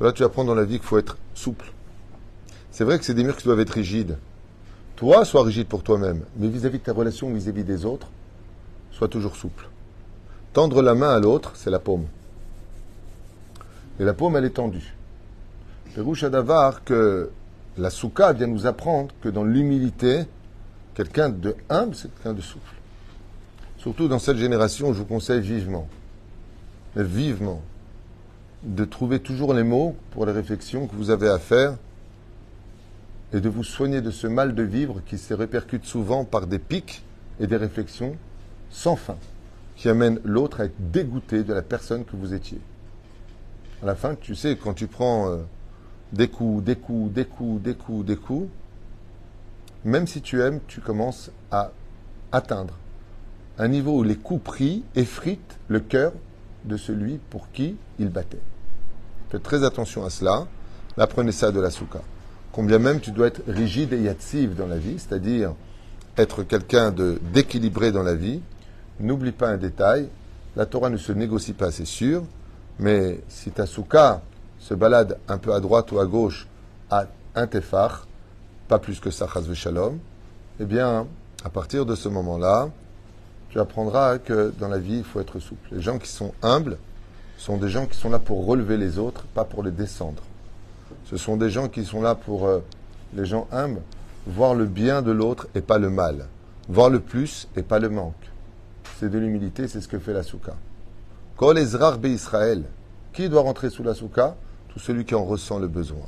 [0.00, 1.72] Là, tu apprends dans la vie qu'il faut être souple.
[2.70, 4.18] C'est vrai que c'est des murs qui doivent être rigides.
[4.96, 8.08] Toi, sois rigide pour toi-même, mais vis-à-vis de ta relation, vis-à-vis des autres,
[8.90, 9.68] sois toujours souple.
[10.54, 12.06] Tendre la main à l'autre, c'est la paume.
[13.98, 14.94] Et la paume, elle est tendue.
[15.96, 17.30] Pérouche Adavar, que
[17.76, 20.26] la souka vient nous apprendre que dans l'humilité,
[20.94, 22.72] quelqu'un de humble, c'est quelqu'un de souple.
[23.78, 25.88] Surtout dans cette génération, je vous conseille vivement,
[26.94, 27.60] vivement,
[28.62, 31.74] de trouver toujours les mots pour les réflexions que vous avez à faire
[33.32, 36.60] et de vous soigner de ce mal de vivre qui se répercute souvent par des
[36.60, 37.02] pics
[37.40, 38.16] et des réflexions
[38.70, 39.16] sans fin,
[39.76, 42.60] qui amènent l'autre à être dégoûté de la personne que vous étiez.
[43.82, 45.38] À la fin, tu sais, quand tu prends euh,
[46.12, 48.48] des coups, des coups, des coups, des coups, des coups,
[49.84, 51.72] même si tu aimes, tu commences à
[52.32, 52.74] atteindre
[53.58, 56.12] un niveau où les coups pris effritent le cœur
[56.64, 58.40] de celui pour qui il battait.
[59.30, 60.46] Faites très attention à cela.
[60.96, 62.00] Apprenez ça de la souka
[62.54, 65.54] combien même tu dois être rigide et yatsiv dans la vie, c'est-à-dire
[66.16, 66.94] être quelqu'un
[67.32, 68.40] d'équilibré dans la vie.
[69.00, 70.08] N'oublie pas un détail,
[70.56, 72.22] la Torah ne se négocie pas, c'est sûr,
[72.78, 74.22] mais si ta souka
[74.58, 76.46] se balade un peu à droite ou à gauche
[76.90, 78.06] à un tefar,
[78.68, 79.98] pas plus que ça, shalom,
[80.60, 81.06] eh bien,
[81.44, 82.70] à partir de ce moment-là,
[83.50, 85.68] tu apprendras que dans la vie, il faut être souple.
[85.72, 86.78] Les gens qui sont humbles
[87.36, 90.22] sont des gens qui sont là pour relever les autres, pas pour les descendre.
[91.04, 92.60] Ce sont des gens qui sont là pour euh,
[93.14, 93.80] les gens humbles,
[94.26, 96.26] voir le bien de l'autre et pas le mal,
[96.68, 98.14] voir le plus et pas le manque.
[98.98, 100.54] C'est de l'humilité, c'est ce que fait la souka.
[101.36, 102.64] Kol Ezrar Israël.
[103.12, 104.36] Qui doit rentrer sous la souka?
[104.68, 106.06] Tout celui qui en ressent le besoin.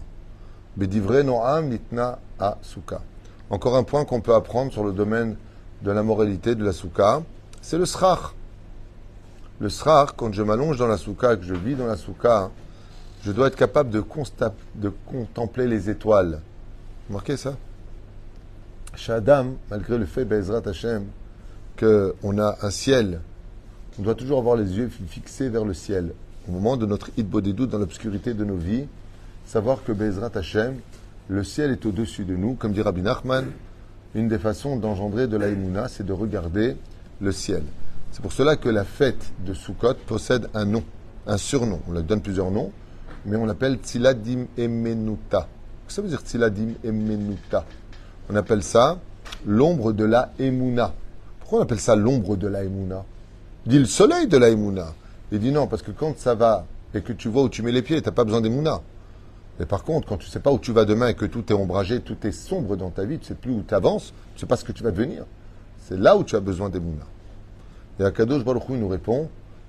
[0.77, 3.01] Bedivre Noam Nitna a souka.
[3.49, 5.37] Encore un point qu'on peut apprendre sur le domaine
[5.83, 7.23] de la moralité de la souka,
[7.63, 8.35] c'est le srach.
[9.61, 12.51] Le srach, quand je m'allonge dans la souka, que je vis dans la souka,
[13.23, 14.05] je dois être capable de,
[14.75, 16.41] de contempler les étoiles.
[17.09, 17.57] Remarquez ça?
[18.95, 21.05] Chez Adam, malgré le fait, Bezrat Hashem,
[21.79, 23.21] qu'on a un ciel,
[23.99, 26.13] on doit toujours avoir les yeux fixés vers le ciel.
[26.49, 28.87] Au moment de notre doutes dans l'obscurité de nos vies,
[29.47, 30.77] savoir que Bezrat Hashem,
[31.29, 33.47] le ciel est au-dessus de nous, comme dit Rabbi Nachman,
[34.15, 35.49] une des façons d'engendrer de la
[35.89, 36.77] c'est de regarder
[37.21, 37.63] le ciel.
[38.13, 40.85] C'est pour cela que la fête de Sukkot possède un nom,
[41.27, 41.81] un surnom.
[41.89, 42.71] On lui donne plusieurs noms,
[43.27, 45.41] mais on l'appelle Tziladim Emenuta.
[45.41, 47.65] Qu'est-ce que ça veut dire Tziladim Emenuta?
[48.31, 48.99] On appelle ça
[49.45, 50.95] l'ombre de la Emouna.
[51.47, 53.05] Pourquoi on appelle ça l'ombre de la Emouna
[53.67, 54.95] Il dit le soleil de la Emouna.
[55.31, 57.71] Il dit non, parce que quand ça va et que tu vois où tu mets
[57.71, 58.81] les pieds, tu n'as pas besoin d'Emouna.
[59.61, 61.45] Mais par contre, quand tu ne sais pas où tu vas demain et que tout
[61.53, 64.13] est ombragé, tout est sombre dans ta vie, tu ne sais plus où tu avances,
[64.35, 65.23] tu ne sais pas ce que tu vas devenir.
[65.87, 67.05] C'est là où tu as besoin d'Emouna.
[68.01, 69.29] Et Akadosh Baruch Hu nous répond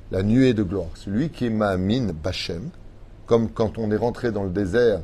[0.09, 0.89] la nuée de gloire.
[0.95, 2.69] Celui qui est Ma'amin Bachem,
[3.27, 5.01] comme quand on est rentré dans le désert,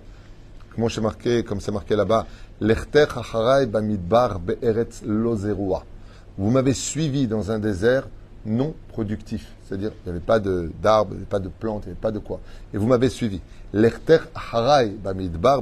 [0.74, 2.26] comment c'est marqué, comme c'est marqué là-bas,
[2.62, 5.84] L'Echter Hacharai Bamidbar Be'eretz Lozerua.
[6.38, 8.08] Vous m'avez suivi dans un désert
[8.46, 9.54] non productif.
[9.66, 12.02] C'est-à-dire, il n'y avait pas d'arbres, il n'y avait pas de plantes, il n'y avait
[12.02, 12.40] pas de quoi.
[12.74, 13.42] Et vous m'avez suivi.
[13.74, 15.62] L'Echter Harai Bamidbar.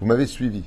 [0.00, 0.64] Vous m'avez suivi.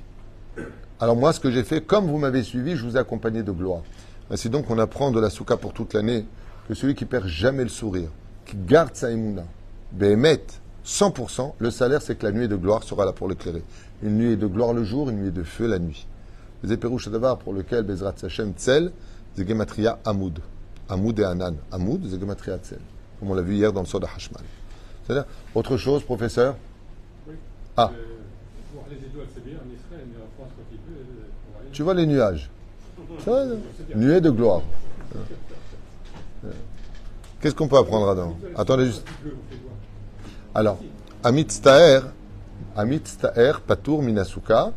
[1.00, 3.52] Alors moi, ce que j'ai fait, comme vous m'avez suivi, je vous ai accompagné de
[3.52, 3.82] gloire.
[4.30, 6.26] Ainsi donc, on apprend de la souka pour toute l'année
[6.68, 8.10] que celui qui perd jamais le sourire,
[8.46, 9.44] qui garde sa émouna,
[9.92, 10.44] Béhémet,
[10.86, 13.64] 100%, le salaire, c'est que la nuit de gloire sera là pour l'éclairer.
[14.04, 16.08] Une nuit de gloire le jour, une nuit de feu la nuit.
[16.64, 18.92] Les éperouches d'avar pour lequel Bezrat Sachem Tzel,
[19.36, 20.40] Zegematria Amoud.
[20.90, 21.56] Amoud et Anan.
[21.72, 22.80] Amoud, Zegematria Tzel.
[23.20, 24.08] Comme on l'a vu hier dans le Soda.
[24.18, 26.56] C'est-à-dire, autre chose, professeur
[27.28, 27.36] Oui.
[27.78, 27.92] Ah.
[27.94, 27.98] Euh,
[28.92, 30.02] euh,
[31.72, 32.50] Tu vois les nuages
[33.26, 33.46] Ça
[33.88, 33.98] bien.
[33.98, 34.62] Nuée de gloire.
[37.40, 39.06] Qu'est-ce qu'on peut apprendre là-dedans Attendez juste.
[40.54, 40.78] Alors,
[41.24, 42.02] Amit Staer,
[42.76, 44.72] Amit Staer, Patour Minasuka,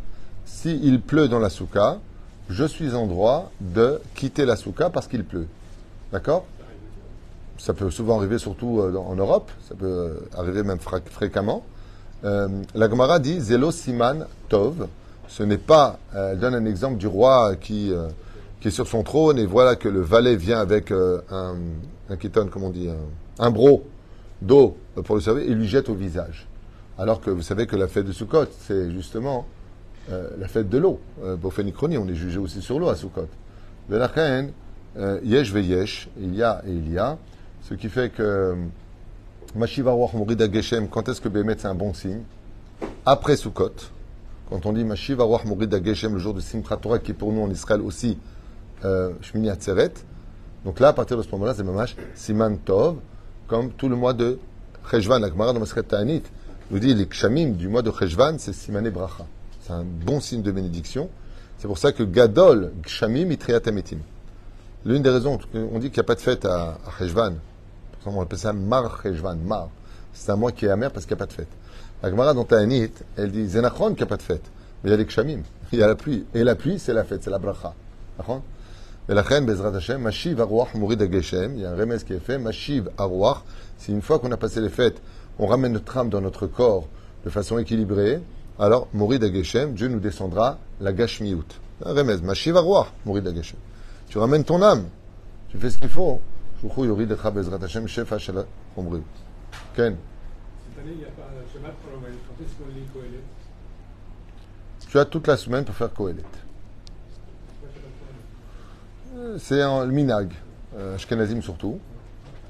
[0.45, 1.99] s'il pleut dans la souka,
[2.49, 5.47] je suis en droit de quitter la souka parce qu'il pleut.
[6.13, 6.45] D'accord?
[7.59, 11.65] Ça peut souvent arriver surtout euh, en Europe, ça peut euh, arriver même fréquemment.
[12.25, 14.89] Euh, la Gemara dit Zelo Siman Tov.
[15.29, 17.91] Ce n'est pas, elle donne un exemple du roi qui,
[18.61, 21.57] qui est sur son trône et voilà que le valet vient avec un,
[22.11, 22.17] un
[22.53, 23.85] comment on dit, un, un bro
[24.43, 26.47] d'eau pour le servir et lui jette au visage.
[26.99, 29.47] Alors que vous savez que la fête de Sukkot, c'est justement
[30.11, 31.01] euh, la fête de l'eau.
[31.23, 33.29] Euh, on est jugé aussi sur l'eau à Sukkot.
[33.89, 34.11] De la
[34.97, 37.19] euh, yesh ve yesh, il y a et il y a,
[37.63, 38.55] ce qui fait que
[39.57, 42.23] Mashiva Ruach Morida Geshem, quand est-ce que Bémet c'est un bon signe?
[43.05, 43.75] Après Sukkot,
[44.49, 47.33] quand on dit Mashiva Ruach Morida Geshem, le jour de Simchat Torah, qui est pour
[47.33, 48.19] nous en Israël aussi
[48.85, 49.95] euh, Shmini Atzeret,
[50.65, 52.97] donc là, à partir de ce moment-là, c'est Mamash Siman Tov,
[53.47, 54.39] comme tout le mois de
[54.91, 55.19] Cheshvan.
[55.19, 56.23] La Gemara dans Masret Ta'anit
[56.71, 59.27] nous dit les Kshamim du mois de Cheshvan, c'est Simane Bracha.
[59.65, 61.09] C'est un bon signe de bénédiction.
[61.57, 63.99] C'est pour ça que Gadol Kshamim Itriat Ametim.
[64.85, 67.09] L'une des raisons, on dit qu'il n'y a pas de fête à, à
[68.05, 69.71] ça, on appelle ça Mar Cheshvan, Mar.
[70.13, 71.49] C'est un mois qui est amer parce qu'il n'y a pas de fête.
[72.03, 74.45] La Gemara dans Ta'anit, elle dit Zenachron qu'il n'y a pas de fête.
[74.83, 75.41] Mais il y a les Kshamim.
[75.73, 76.27] Il y a la pluie.
[76.35, 77.73] Et la pluie, c'est la fête, c'est la Bracha.
[79.09, 82.13] Et la reine Bezrat Hashem, Mashiv Aruach Mourid Ageshem, il y a un remède qui
[82.13, 83.39] est fait, Mashiv Aruach,
[83.79, 85.01] si une fois qu'on a passé les fêtes,
[85.39, 86.87] on ramène notre âme dans notre corps
[87.25, 88.21] de façon équilibrée,
[88.59, 91.45] alors Mourid Ageshem, Dieu nous descendra la Gashmiout.
[91.85, 93.59] Un remède, Mashiv Aruach Mourid Ageshem.
[94.09, 94.89] Tu ramènes ton âme,
[95.49, 96.21] tu fais ce qu'il faut.
[96.63, 98.45] Yorid Echa Bezrat Hashem, Shefa Shel
[98.77, 99.03] Omri.
[99.75, 102.17] Ken, Cette année, il n'y a pas un Shabbat pour l'envoyer.
[102.27, 103.21] Quand est-ce qu'on lit Kohelet?
[104.89, 106.23] Tu as toute la semaine pour faire Kohelet.
[109.15, 110.33] L'envoyer C'est un le minag,
[110.77, 111.79] euh, Ashkenazim surtout.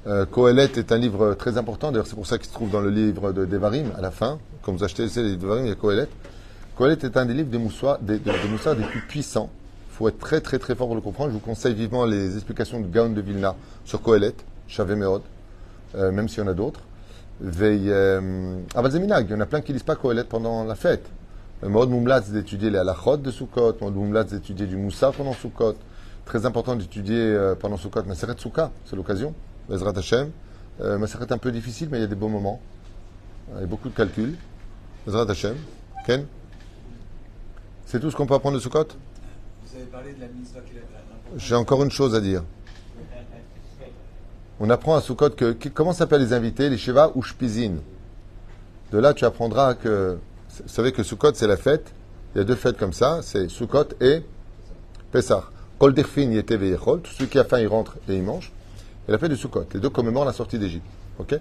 [0.07, 2.81] Euh, Kohelet est un livre très important, d'ailleurs c'est pour ça qu'il se trouve dans
[2.81, 4.37] le livre de Devarim à la fin.
[4.61, 6.07] Quand vous achetez les de Devarim, il y a Kohelet.
[6.77, 9.49] Kohelet est un des livres des Moussa, des, des, des Moussa les plus puissants.
[9.89, 11.31] Il faut être très très très fort pour le comprendre.
[11.31, 14.35] Je vous conseille vivement les explications de Gaon de Vilna sur Kohelet,
[14.77, 15.23] Meod,
[15.95, 16.81] euh, même s'il y en a d'autres.
[17.41, 20.75] Veille, euh, Aval Zeminag, il y en a plein qui lisent pas Kohelet pendant la
[20.75, 21.09] fête.
[21.63, 25.73] Euh, Maud Moumlatz d'étudier les halachot de Sukkot, Maud Moumlatz d'étudier du Moussa pendant Sukkot.
[26.25, 29.33] Très important d'étudier euh, pendant Sukkot Maseret Souka, c'est l'occasion.
[29.69, 30.31] Bezrat Hashem.
[30.81, 32.59] Euh, Maseret un peu difficile, mais il y a des beaux moments.
[33.55, 34.35] Il y a beaucoup de calculs.
[35.05, 35.55] Bezrat Hashem.
[36.05, 36.25] Ken
[37.85, 38.87] C'est tout ce qu'on peut apprendre de Sukkot?
[39.65, 40.81] Vous avez parlé de la mitzvah qu'il a.
[41.37, 42.43] J'ai encore une chose à dire.
[44.59, 47.77] On apprend à Sukkot que, que- comment s'appellent les invités, les Sheva ou Shpizin?
[48.91, 50.17] De là, tu apprendras que,
[50.61, 51.93] vous savez que Sukkot, c'est la fête.
[52.33, 54.23] Il y a deux fêtes comme ça, c'est Sukkot et
[55.11, 55.45] Pessah.
[55.79, 58.51] Kol Dirfin yete veyechol, tout celui qui a faim, il rentre et il mange.
[59.07, 59.65] Et la fête de Sukkot.
[59.73, 60.85] Les deux commémorent la sortie d'Égypte.
[61.19, 61.39] Ok?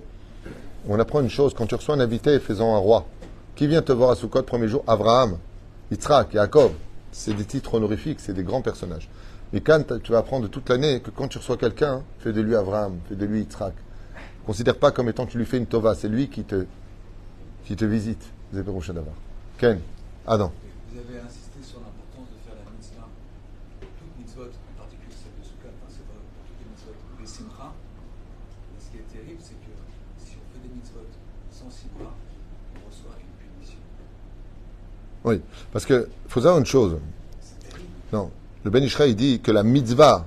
[0.89, 3.07] On apprend une chose, quand tu reçois un invité faisant un roi,
[3.55, 4.85] qui vient te voir à Sukkot, premier jour?
[4.87, 5.39] Abraham,
[5.91, 6.73] Yitzhak, Yaakov.
[7.13, 9.09] C'est des titres honorifiques, c'est des grands personnages.
[9.53, 12.57] Mais quand tu vas apprendre toute l'année que quand tu reçois quelqu'un, fais de lui
[12.57, 13.75] Abraham, fais de lui Yitzhak.
[14.45, 16.67] Considère pas comme étant que tu lui fais une tova, c'est lui qui te,
[17.65, 18.31] qui te visite.
[19.57, 19.81] Ken,
[20.27, 20.53] Adam.
[20.91, 23.09] Vous avez insisté sur l'importance de faire la mitzvah.
[23.81, 27.27] Toute mitzvot, en particulier celle de Sukkot, hein, c'est vrai pour toutes les mitzvot, les
[27.27, 27.73] simcha.
[28.75, 29.73] Et ce qui est terrible, c'est que
[30.23, 31.07] si on fait des mitzvot
[31.51, 33.81] sans simcha, on reçoit une punition.
[35.25, 35.41] Oui,
[35.73, 36.99] parce que faut savoir une chose.
[38.13, 38.31] Non,
[38.65, 38.85] le Ben
[39.15, 40.27] dit que la mitzvah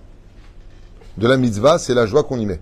[1.17, 2.60] de la mitzvah, c'est la joie qu'on y met.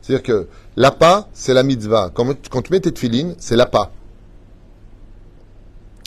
[0.00, 2.10] C'est-à-dire que l'appât, c'est la mitzvah.
[2.14, 3.90] Quand, tu mets tes tefilines, c'est l'appât.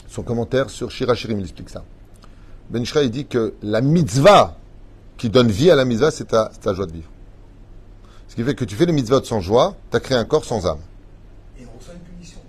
[0.08, 1.84] Son commentaire sur Shirachirim, il explique ça.
[2.70, 4.58] Ben Ishra, il dit que la mitzvah
[5.18, 7.10] qui donne vie à la mitzvah, c'est ta, c'est ta joie de vivre.
[8.28, 10.46] Ce qui fait que tu fais les mitzvahs sans joie, tu as créé un corps
[10.46, 10.80] sans âme.
[11.60, 12.40] Et on reçoit une punition.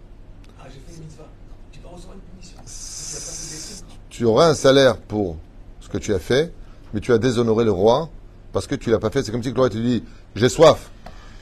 [0.61, 1.29] Ah, j'ai fait une mitzvah.
[1.71, 2.57] Tu vas recevoir une punition.
[2.65, 3.85] Si tu n'as pas fait des simcha.
[4.17, 5.37] Tu auras un salaire pour
[5.81, 6.51] ce que tu as fait,
[6.95, 8.09] mais tu as déshonoré le roi
[8.51, 9.23] parce que tu l'as pas fait.
[9.23, 10.03] C'est comme si le roi te dit
[10.35, 10.91] j'ai soif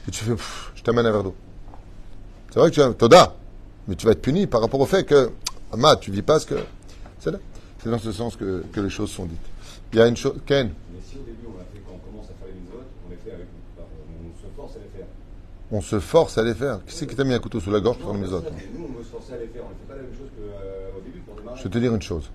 [0.09, 1.37] et tu fais Pff, je t'amène un verre d'eau.
[2.51, 3.37] C'est vrai que tu as Toda,
[3.87, 5.31] mais tu vas être puni par rapport au fait que
[5.73, 6.57] Ahmad, tu vis pas ce que
[7.21, 7.39] c'est là.
[7.81, 9.39] C'est dans ce sens que, que les choses sont dites.
[9.93, 12.11] Il y a une chose, Ken, Mais si au début on l'a fait, quand on
[12.11, 13.47] commence à faire les mitzvot, on les fait avec,
[14.19, 15.07] on se force à les faire.
[15.71, 16.85] on se force à les faire.
[16.85, 18.99] Qui c'est qui t'a mis un couteau sous la gorge pour les autres nous on
[18.99, 21.21] veut se forcer à les faire, on ne fait pas la même chose qu'au début
[21.21, 21.59] pour démarrer.
[21.59, 22.29] Je vais te dire une chose.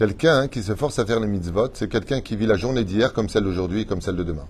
[0.00, 2.84] Quelqu'un hein, qui se force à faire les mitzvot, c'est quelqu'un qui vit la journée
[2.84, 4.46] d'hier comme celle d'aujourd'hui, comme celle de demain.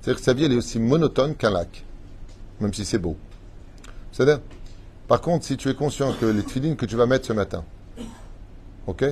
[0.00, 1.84] C'est-à-dire que sa vie, elle est aussi monotone qu'un lac,
[2.60, 3.16] même si c'est beau.
[4.10, 4.40] C'est-à-dire,
[5.06, 7.62] par contre, si tu es conscient que les tefilines que tu vas mettre ce matin,
[8.88, 9.04] ok,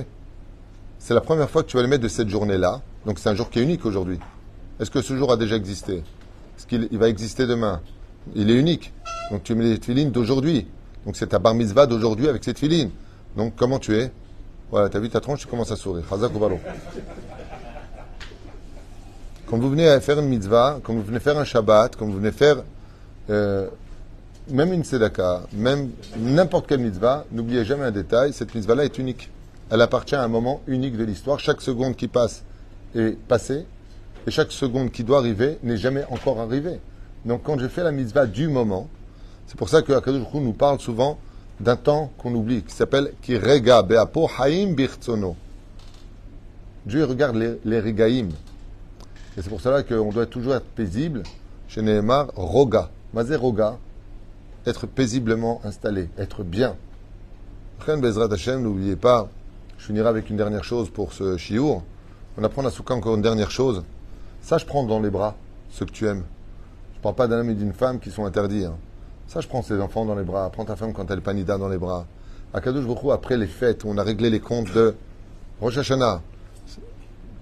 [0.99, 3.35] c'est la première fois que tu vas les mettre de cette journée-là, donc c'est un
[3.35, 4.19] jour qui est unique aujourd'hui.
[4.81, 6.03] Est-ce que ce jour a déjà existé?
[6.57, 7.79] Est-ce qu'il il va exister demain?
[8.35, 8.91] Il est unique.
[9.31, 10.67] Donc tu mets les tefilines d'aujourd'hui.
[11.05, 12.91] Donc c'est ta bar mitzvah d'aujourd'hui avec ces tefilines.
[13.37, 14.11] Donc comment tu es?
[14.69, 16.03] Voilà, t'as vu ta tronche, tu commences à sourire.
[16.09, 16.59] Chazak ou.
[19.45, 22.17] Quand vous venez à faire une mitzvah, quand vous venez faire un Shabbat, quand vous
[22.17, 22.57] venez faire
[23.29, 23.69] euh,
[24.49, 29.29] même une tzedaka, même n'importe quelle mitzvah, n'oubliez jamais un détail, cette mitzvah-là est unique.
[29.69, 31.39] Elle appartient à un moment unique de l'histoire.
[31.39, 32.43] Chaque seconde qui passe
[32.93, 33.65] est passée,
[34.25, 36.81] et chaque seconde qui doit arriver n'est jamais encore arrivée.
[37.23, 38.89] Donc quand je fais la mitzvah du moment,
[39.47, 41.17] c'est pour ça que Akadosh nous parle souvent
[41.59, 45.35] d'un temps qu'on oublie, qui s'appelle Kirega Beapo Haim Birtsono.
[46.85, 47.89] Dieu regarde les, les.
[47.89, 48.25] Et
[49.41, 51.23] c'est pour cela qu'on doit toujours être paisible.
[51.67, 52.89] Chez Nehemar, Roga.
[53.13, 53.77] Mazé Roga,
[54.65, 56.75] être paisiblement installé, être bien.
[57.85, 59.29] Chen Bezrat Hashem, n'oubliez pas,
[59.77, 61.83] je finirai avec une dernière chose pour ce chiour.
[62.37, 63.83] On apprend à Souka encore une dernière chose.
[64.41, 65.35] Sache prendre dans les bras
[65.71, 66.23] ceux que tu aimes.
[66.93, 68.65] Je ne parle pas d'un homme et d'une femme qui sont interdits.
[68.65, 68.75] hein.
[69.27, 70.49] Sache prendre ses enfants dans les bras.
[70.49, 72.07] Prends ta femme quand elle est panida dans les bras.
[72.53, 74.95] À Kadosh Baruch après les fêtes on a réglé les comptes de
[75.59, 76.21] Rosh Hashanah,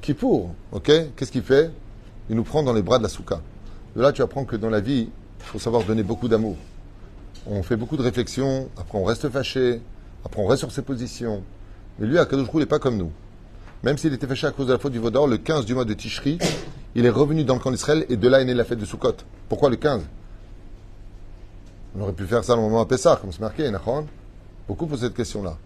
[0.02, 0.92] Kippour, ok?
[1.16, 1.72] Qu'est-ce qu'il fait?
[2.30, 3.40] Il nous prend dans les bras de la souka.
[3.96, 6.56] De là, tu apprends que dans la vie, il faut savoir donner beaucoup d'amour.
[7.46, 9.80] On fait beaucoup de réflexions, après on reste fâché,
[10.26, 11.44] après on reste sur ses positions.
[12.00, 13.12] Mais lui, Akadosh Baruch n'est pas comme nous.
[13.84, 15.86] Même s'il était fâché à cause de la faute du Vaudor, le 15 du mois
[15.86, 16.40] de Tishri,
[16.96, 18.86] il est revenu dans le camp d'Israël et de là est née la fête de
[18.86, 19.18] Sukkot.
[19.50, 20.02] Pourquoi le 15
[21.98, 24.06] On aurait pu faire ça au moment à Pessah, comme c'est marqué, Nachon.
[24.68, 25.58] Beaucoup posent cette question-là.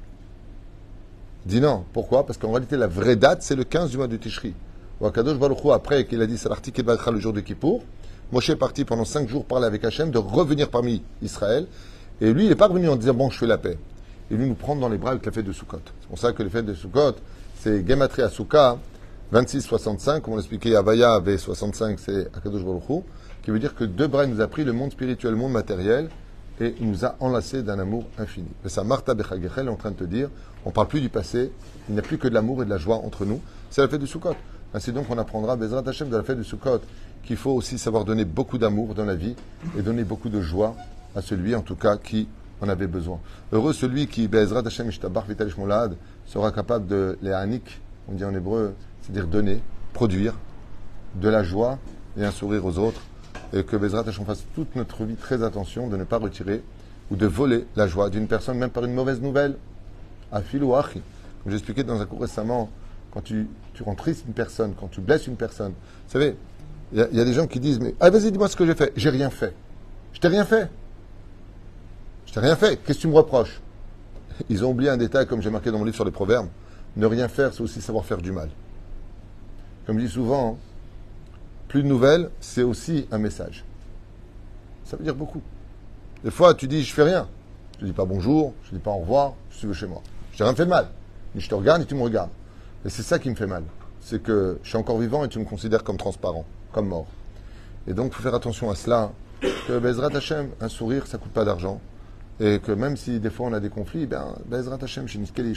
[1.45, 1.85] Dis non.
[1.93, 2.25] Pourquoi?
[2.25, 4.53] Parce qu'en réalité, la vraie date, c'est le 15 du mois de Tishri.
[5.01, 7.81] Ou Akadosh Baruch Hu, après qu'il a dit Salarti Kebachra le jour de Kippour,
[8.31, 11.65] Moshe est parti pendant 5 jours parler avec Hachem, de revenir parmi Israël.
[12.21, 13.77] Et lui, il n'est pas revenu en disant Bon, je fais la paix.
[14.29, 15.81] Il venu nous prendre dans les bras avec la fête de Sukkot.
[16.01, 17.15] C'est pour ça que les fêtes de Sukkot,
[17.59, 18.77] c'est Gematria Asuka
[19.33, 23.01] 26-65, comme on l'expliquait, Avaya V65, c'est Akadosh Baruch Hu,
[23.49, 26.09] qui veut dire que il nous a pris le monde spirituel, le monde matériel,
[26.61, 28.49] et il nous a enlacés d'un amour infini.
[28.63, 30.29] Mais ça, Martha Bechagechel est en train de te dire,
[30.65, 31.51] on ne parle plus du passé,
[31.87, 33.41] il n'y a plus que de l'amour et de la joie entre nous.
[33.71, 34.35] C'est la fête du Sukkot.
[34.75, 36.81] Ainsi donc, on apprendra, Bezrat Hashem, de la fête du Sukkot,
[37.23, 39.35] qu'il faut aussi savoir donner beaucoup d'amour dans la vie
[39.75, 40.75] et donner beaucoup de joie
[41.15, 42.27] à celui, en tout cas, qui
[42.61, 43.19] en avait besoin.
[43.51, 44.89] Heureux celui qui, Bezrat Hashem,
[45.27, 45.55] Vitalish
[46.27, 49.59] sera capable de les hanik, on dit en hébreu, c'est-à-dire donner,
[49.93, 50.35] produire
[51.15, 51.79] de la joie
[52.15, 53.01] et un sourire aux autres,
[53.53, 56.63] et que Bezrat Hashem fasse toute notre vie très attention de ne pas retirer
[57.11, 59.55] ou de voler la joie d'une personne, même par une mauvaise nouvelle.
[60.31, 60.71] Afil ou.
[60.73, 60.91] Comme
[61.47, 62.69] j'ai expliqué dans un cours récemment,
[63.11, 63.47] quand tu,
[63.83, 66.35] rends triste une personne, quand tu blesses une personne, vous savez,
[66.91, 68.55] il y, a- il y a des gens qui disent Mais ah, vas-y, dis-moi ce
[68.55, 68.93] que j'ai fait.
[68.95, 69.53] J'ai rien fait.
[70.13, 70.69] Je t'ai rien fait.
[72.27, 72.77] Je t'ai rien fait.
[72.83, 73.59] Qu'est-ce que tu me reproches?
[74.49, 76.47] Ils ont oublié un détail, comme j'ai marqué dans mon livre sur les proverbes.
[76.95, 78.49] Ne rien faire, c'est aussi savoir faire du mal.
[79.87, 80.57] Comme je dis souvent,
[81.69, 83.63] plus de nouvelles, c'est aussi un message.
[84.83, 85.41] Ça veut dire beaucoup.
[86.23, 87.27] Des fois, tu dis, je fais rien.
[87.79, 90.01] Je dis pas bonjour, je dis pas au revoir, je suis chez moi.
[90.33, 90.89] Je t'ai rien fait de mal.
[91.35, 92.31] Ni je te regarde, ni tu me regardes.
[92.83, 93.63] Et c'est ça qui me fait mal.
[94.01, 97.05] C'est que je suis encore vivant et tu me considères comme transparent, comme mort.
[97.87, 99.11] Et donc, il faut faire attention à cela.
[99.67, 101.79] Que Bezrat Hashem, un sourire, ça coûte pas d'argent.
[102.39, 105.45] Et que même si des fois on a des conflits, ben, Bezrat Hashem, chez Niskel
[105.45, 105.53] et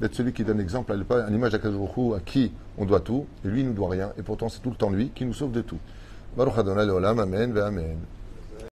[0.00, 3.60] d'être celui qui donne l'exemple à l'image Hu, à qui on doit tout, et lui,
[3.60, 4.12] il nous doit rien.
[4.18, 5.78] Et pourtant, c'est tout le temps lui qui nous sauve de tout.
[6.36, 7.98] Baruch Adonai Amen, Amen.